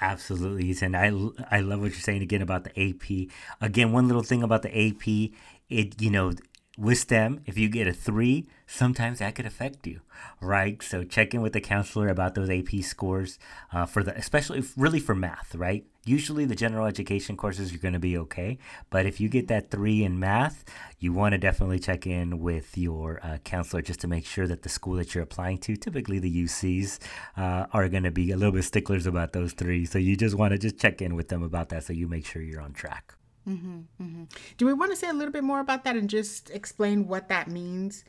Absolutely, 0.00 0.76
and 0.82 0.94
I 0.94 1.06
I 1.50 1.60
love 1.60 1.80
what 1.80 1.92
you're 1.92 2.00
saying 2.00 2.20
again 2.20 2.42
about 2.42 2.64
the 2.64 2.78
AP. 2.78 3.28
Again, 3.62 3.92
one 3.92 4.08
little 4.08 4.22
thing 4.22 4.42
about 4.42 4.60
the 4.62 4.68
AP, 4.68 5.32
it 5.70 6.00
you 6.02 6.10
know 6.10 6.32
with 6.76 6.98
STEM, 6.98 7.40
if 7.46 7.56
you 7.56 7.68
get 7.68 7.86
a 7.86 7.92
three, 7.92 8.46
sometimes 8.66 9.20
that 9.20 9.34
could 9.34 9.46
affect 9.46 9.86
you, 9.86 10.00
right? 10.40 10.82
So 10.82 11.04
check 11.04 11.32
in 11.32 11.40
with 11.40 11.54
the 11.54 11.60
counselor 11.60 12.08
about 12.08 12.34
those 12.34 12.50
AP 12.50 12.82
scores 12.82 13.38
uh, 13.72 13.86
for 13.86 14.02
the, 14.02 14.14
especially 14.16 14.62
really 14.76 15.00
for 15.00 15.14
math, 15.14 15.54
right? 15.54 15.86
Usually 16.04 16.44
the 16.44 16.54
general 16.54 16.86
education 16.86 17.36
courses 17.36 17.72
you're 17.72 17.80
going 17.80 17.94
to 17.94 17.98
be 17.98 18.18
okay, 18.18 18.58
but 18.90 19.06
if 19.06 19.20
you 19.20 19.28
get 19.28 19.48
that 19.48 19.70
three 19.70 20.04
in 20.04 20.20
math, 20.20 20.64
you 20.98 21.12
want 21.12 21.32
to 21.32 21.38
definitely 21.38 21.78
check 21.78 22.06
in 22.06 22.40
with 22.40 22.76
your 22.76 23.20
uh, 23.22 23.38
counselor 23.38 23.80
just 23.80 24.00
to 24.00 24.06
make 24.06 24.26
sure 24.26 24.46
that 24.46 24.62
the 24.62 24.68
school 24.68 24.96
that 24.96 25.14
you're 25.14 25.24
applying 25.24 25.58
to, 25.58 25.76
typically 25.76 26.18
the 26.18 26.44
UCs, 26.44 26.98
uh, 27.38 27.66
are 27.72 27.88
going 27.88 28.04
to 28.04 28.10
be 28.10 28.30
a 28.30 28.36
little 28.36 28.52
bit 28.52 28.64
sticklers 28.64 29.06
about 29.06 29.32
those 29.32 29.54
three. 29.54 29.86
So 29.86 29.98
you 29.98 30.14
just 30.14 30.36
want 30.36 30.52
to 30.52 30.58
just 30.58 30.78
check 30.78 31.00
in 31.00 31.16
with 31.16 31.28
them 31.28 31.42
about 31.42 31.70
that 31.70 31.84
so 31.84 31.94
you 31.94 32.06
make 32.06 32.26
sure 32.26 32.42
you're 32.42 32.60
on 32.60 32.72
track. 32.72 33.14
Mm-hmm, 33.48 33.78
mm-hmm. 34.02 34.24
Do 34.58 34.66
we 34.66 34.72
want 34.72 34.90
to 34.92 34.96
say 34.96 35.08
a 35.08 35.12
little 35.12 35.32
bit 35.32 35.44
more 35.44 35.60
about 35.60 35.84
that 35.84 35.96
and 35.96 36.10
just 36.10 36.50
explain 36.50 37.06
what 37.06 37.28
that 37.28 37.48
means? 37.48 38.04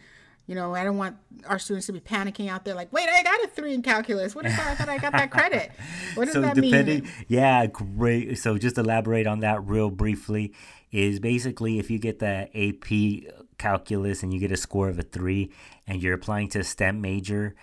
You 0.48 0.56
know, 0.56 0.74
I 0.74 0.86
don't 0.86 0.98
want 0.98 1.18
our 1.46 1.60
students 1.60 1.88
to 1.88 1.94
be 1.94 2.00
panicking 2.00 2.50
out 2.50 2.64
there 2.64 2.74
like, 2.74 2.92
wait, 2.94 3.10
I 3.10 3.22
got 3.22 3.44
a 3.44 3.48
three 3.48 3.74
in 3.74 3.82
calculus. 3.82 4.34
What 4.34 4.46
if 4.46 4.58
I 4.58 4.76
thought 4.76 4.88
I 4.88 4.98
got 4.98 5.12
that 5.12 5.30
credit? 5.30 5.72
What 6.16 6.26
does 6.26 6.36
so 6.36 6.42
that 6.42 6.56
depending, 6.56 7.04
mean? 7.04 7.12
Yeah, 7.28 7.66
great. 7.66 8.38
So 8.38 8.58
just 8.58 8.78
elaborate 8.78 9.28
on 9.28 9.42
that 9.42 9.62
real 9.66 9.90
briefly 9.90 10.54
is 10.92 11.20
basically 11.20 11.80
if 11.80 11.92
you 11.92 12.00
get 12.00 12.20
the 12.20 12.50
AP 12.56 13.34
calculus 13.58 14.24
and 14.24 14.34
you 14.34 14.40
get 14.40 14.52
a 14.52 14.58
score 14.58 14.90
of 14.90 15.00
a 15.00 15.04
three 15.04 15.52
and 15.88 16.02
you're 16.02 16.14
applying 16.14 16.50
to 16.50 16.60
a 16.60 16.64
STEM 16.64 17.02
major, 17.02 17.56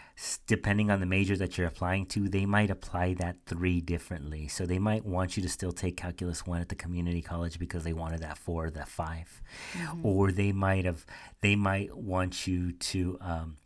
depending 0.46 0.90
on 0.90 1.00
the 1.00 1.06
major 1.06 1.36
that 1.36 1.56
you're 1.56 1.66
applying 1.66 2.06
to, 2.06 2.28
they 2.28 2.46
might 2.46 2.70
apply 2.70 3.14
that 3.14 3.36
three 3.46 3.80
differently. 3.80 4.48
So 4.48 4.66
they 4.66 4.78
might 4.78 5.04
want 5.04 5.36
you 5.36 5.42
to 5.42 5.48
still 5.48 5.72
take 5.72 5.96
calculus 5.96 6.46
one 6.46 6.60
at 6.60 6.68
the 6.68 6.74
community 6.74 7.22
college 7.22 7.58
because 7.58 7.84
they 7.84 7.92
wanted 7.92 8.20
that 8.22 8.38
four 8.38 8.66
or 8.66 8.70
that 8.70 8.88
5 8.88 9.42
mm-hmm. 9.74 10.06
or 10.06 10.32
they 10.32 10.52
might 10.52 10.84
have 10.84 11.04
they 11.40 11.56
might 11.56 11.94
want 11.96 12.46
you 12.46 12.72
to 12.72 13.18
um, 13.20 13.56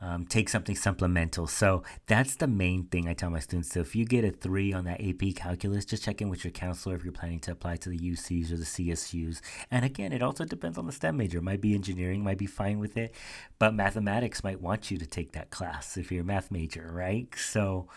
um, 0.00 0.24
take 0.24 0.48
something 0.48 0.74
supplemental. 0.74 1.46
So 1.46 1.82
that's 2.06 2.36
the 2.36 2.46
main 2.46 2.84
thing 2.84 3.08
I 3.08 3.14
tell 3.14 3.30
my 3.30 3.40
students. 3.40 3.72
So 3.72 3.80
if 3.80 3.94
you 3.94 4.04
get 4.04 4.24
a 4.24 4.30
three 4.30 4.72
on 4.72 4.84
that 4.84 5.00
AP 5.00 5.34
calculus, 5.36 5.84
just 5.84 6.04
check 6.04 6.22
in 6.22 6.28
with 6.28 6.44
your 6.44 6.52
counselor 6.52 6.94
if 6.94 7.04
you're 7.04 7.12
planning 7.12 7.40
to 7.40 7.52
apply 7.52 7.76
to 7.76 7.90
the 7.90 7.98
UCs 7.98 8.50
or 8.50 8.56
the 8.56 8.64
CSUs. 8.64 9.40
And 9.70 9.84
again, 9.84 10.12
it 10.12 10.22
also 10.22 10.44
depends 10.44 10.78
on 10.78 10.86
the 10.86 10.92
STEM 10.92 11.16
major. 11.16 11.38
It 11.38 11.44
might 11.44 11.60
be 11.60 11.74
engineering, 11.74 12.24
might 12.24 12.38
be 12.38 12.46
fine 12.46 12.78
with 12.78 12.96
it, 12.96 13.14
but 13.58 13.74
mathematics 13.74 14.42
might 14.42 14.60
want 14.60 14.90
you 14.90 14.98
to 14.98 15.06
take 15.06 15.32
that 15.32 15.50
class 15.50 15.96
if 15.96 16.10
you're 16.10 16.22
a 16.22 16.24
math 16.24 16.50
major, 16.50 16.90
right? 16.92 17.28
So 17.36 17.88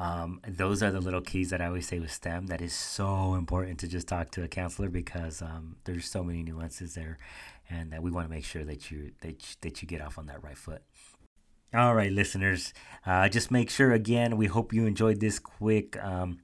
um, 0.00 0.40
those 0.48 0.82
are 0.82 0.90
the 0.90 1.00
little 1.00 1.20
keys 1.20 1.50
that 1.50 1.60
I 1.60 1.66
always 1.66 1.86
say 1.86 1.98
with 1.98 2.10
STEM. 2.10 2.46
That 2.46 2.62
is 2.62 2.72
so 2.72 3.34
important 3.34 3.78
to 3.80 3.86
just 3.86 4.08
talk 4.08 4.30
to 4.30 4.42
a 4.42 4.48
counselor 4.48 4.88
because 4.88 5.42
um, 5.42 5.76
there's 5.84 6.08
so 6.08 6.24
many 6.24 6.42
nuances 6.42 6.94
there, 6.94 7.18
and 7.68 7.92
that 7.92 8.02
we 8.02 8.10
want 8.10 8.26
to 8.26 8.34
make 8.34 8.46
sure 8.46 8.64
that 8.64 8.90
you 8.90 9.12
that 9.20 9.42
you, 9.42 9.56
that 9.60 9.82
you 9.82 9.86
get 9.86 10.00
off 10.00 10.16
on 10.16 10.24
that 10.26 10.42
right 10.42 10.56
foot. 10.56 10.80
All 11.72 11.94
right, 11.94 12.10
listeners. 12.10 12.74
Uh, 13.06 13.28
just 13.28 13.52
make 13.52 13.70
sure 13.70 13.92
again. 13.92 14.36
We 14.36 14.46
hope 14.46 14.72
you 14.72 14.86
enjoyed 14.86 15.20
this 15.20 15.38
quick 15.38 15.96
um, 16.02 16.40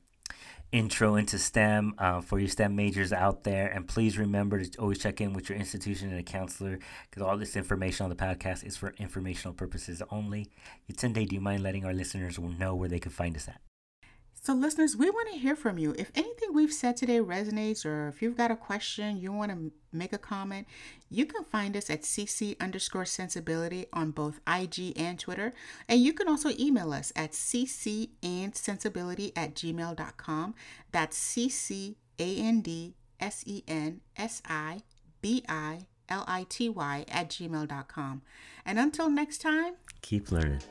intro 0.71 1.16
into 1.16 1.37
STEM 1.37 1.95
uh, 1.99 2.21
for 2.21 2.38
your 2.38 2.49
STEM 2.49 2.76
majors 2.76 3.12
out 3.12 3.42
there. 3.42 3.66
And 3.66 3.88
please 3.88 4.18
remember 4.18 4.62
to 4.62 4.78
always 4.78 4.99
check 5.00 5.21
in 5.21 5.33
with 5.33 5.49
your 5.49 5.59
institution 5.59 6.11
and 6.11 6.21
a 6.21 6.23
counselor 6.23 6.78
because 7.11 7.25
all 7.25 7.37
this 7.37 7.56
information 7.56 8.04
on 8.04 8.11
the 8.11 8.14
podcast 8.16 8.64
is 8.64 8.76
for 8.76 8.95
informational 8.99 9.52
purposes 9.52 10.00
only. 10.12 10.47
It's 10.87 11.02
Yatunde, 11.02 11.28
do 11.28 11.35
you 11.35 11.40
mind 11.40 11.64
letting 11.64 11.85
our 11.85 11.92
listeners 11.92 12.38
know 12.38 12.76
where 12.76 12.88
they 12.88 13.00
can 13.00 13.11
find 13.11 13.35
us 13.37 13.49
at? 13.49 13.65
So, 14.47 14.55
listeners, 14.55 14.97
we 14.97 15.11
want 15.11 15.29
to 15.33 15.38
hear 15.41 15.57
from 15.57 15.76
you. 15.76 15.93
If 15.99 16.12
anything 16.15 16.55
we've 16.55 16.73
said 16.73 16.97
today 16.97 17.19
resonates, 17.19 17.85
or 17.85 18.07
if 18.07 18.23
you've 18.23 18.37
got 18.37 18.53
a 18.53 18.55
question, 18.55 19.17
you 19.17 19.33
want 19.33 19.50
to 19.50 19.73
make 19.91 20.12
a 20.12 20.19
comment, 20.19 20.69
you 21.11 21.26
can 21.26 21.43
find 21.43 21.76
us 21.76 21.91
at 21.91 22.03
cc 22.03 22.57
underscore 22.61 23.07
sensibility 23.07 23.87
on 23.93 24.12
both 24.12 24.38
IG 24.47 24.93
and 24.97 25.19
Twitter. 25.19 25.53
And 25.88 25.99
you 25.99 26.12
can 26.12 26.29
also 26.29 26.50
email 26.61 26.93
us 26.93 27.12
at 27.17 27.33
cc 27.33 28.11
and 28.23 28.55
sensibility 28.55 29.33
at 29.35 29.57
gmail.com. 29.57 30.55
That's 30.93 31.19
cc 31.19 31.97
a 32.21 32.37
n 32.37 32.61
d 32.61 32.95
s 33.19 33.43
e 33.47 33.65
n 33.67 34.00
s 34.17 34.43
i 34.47 34.79
b 35.23 35.43
i 35.49 35.88
l 36.09 36.25
i 36.29 36.47
t 36.49 36.69
y 36.69 37.05
at 37.09 37.31
gmail.com. 37.31 38.23
And 38.65 38.79
until 38.79 39.11
next 39.11 39.38
time, 39.38 39.75
Keep 40.03 40.31
learning. 40.31 40.62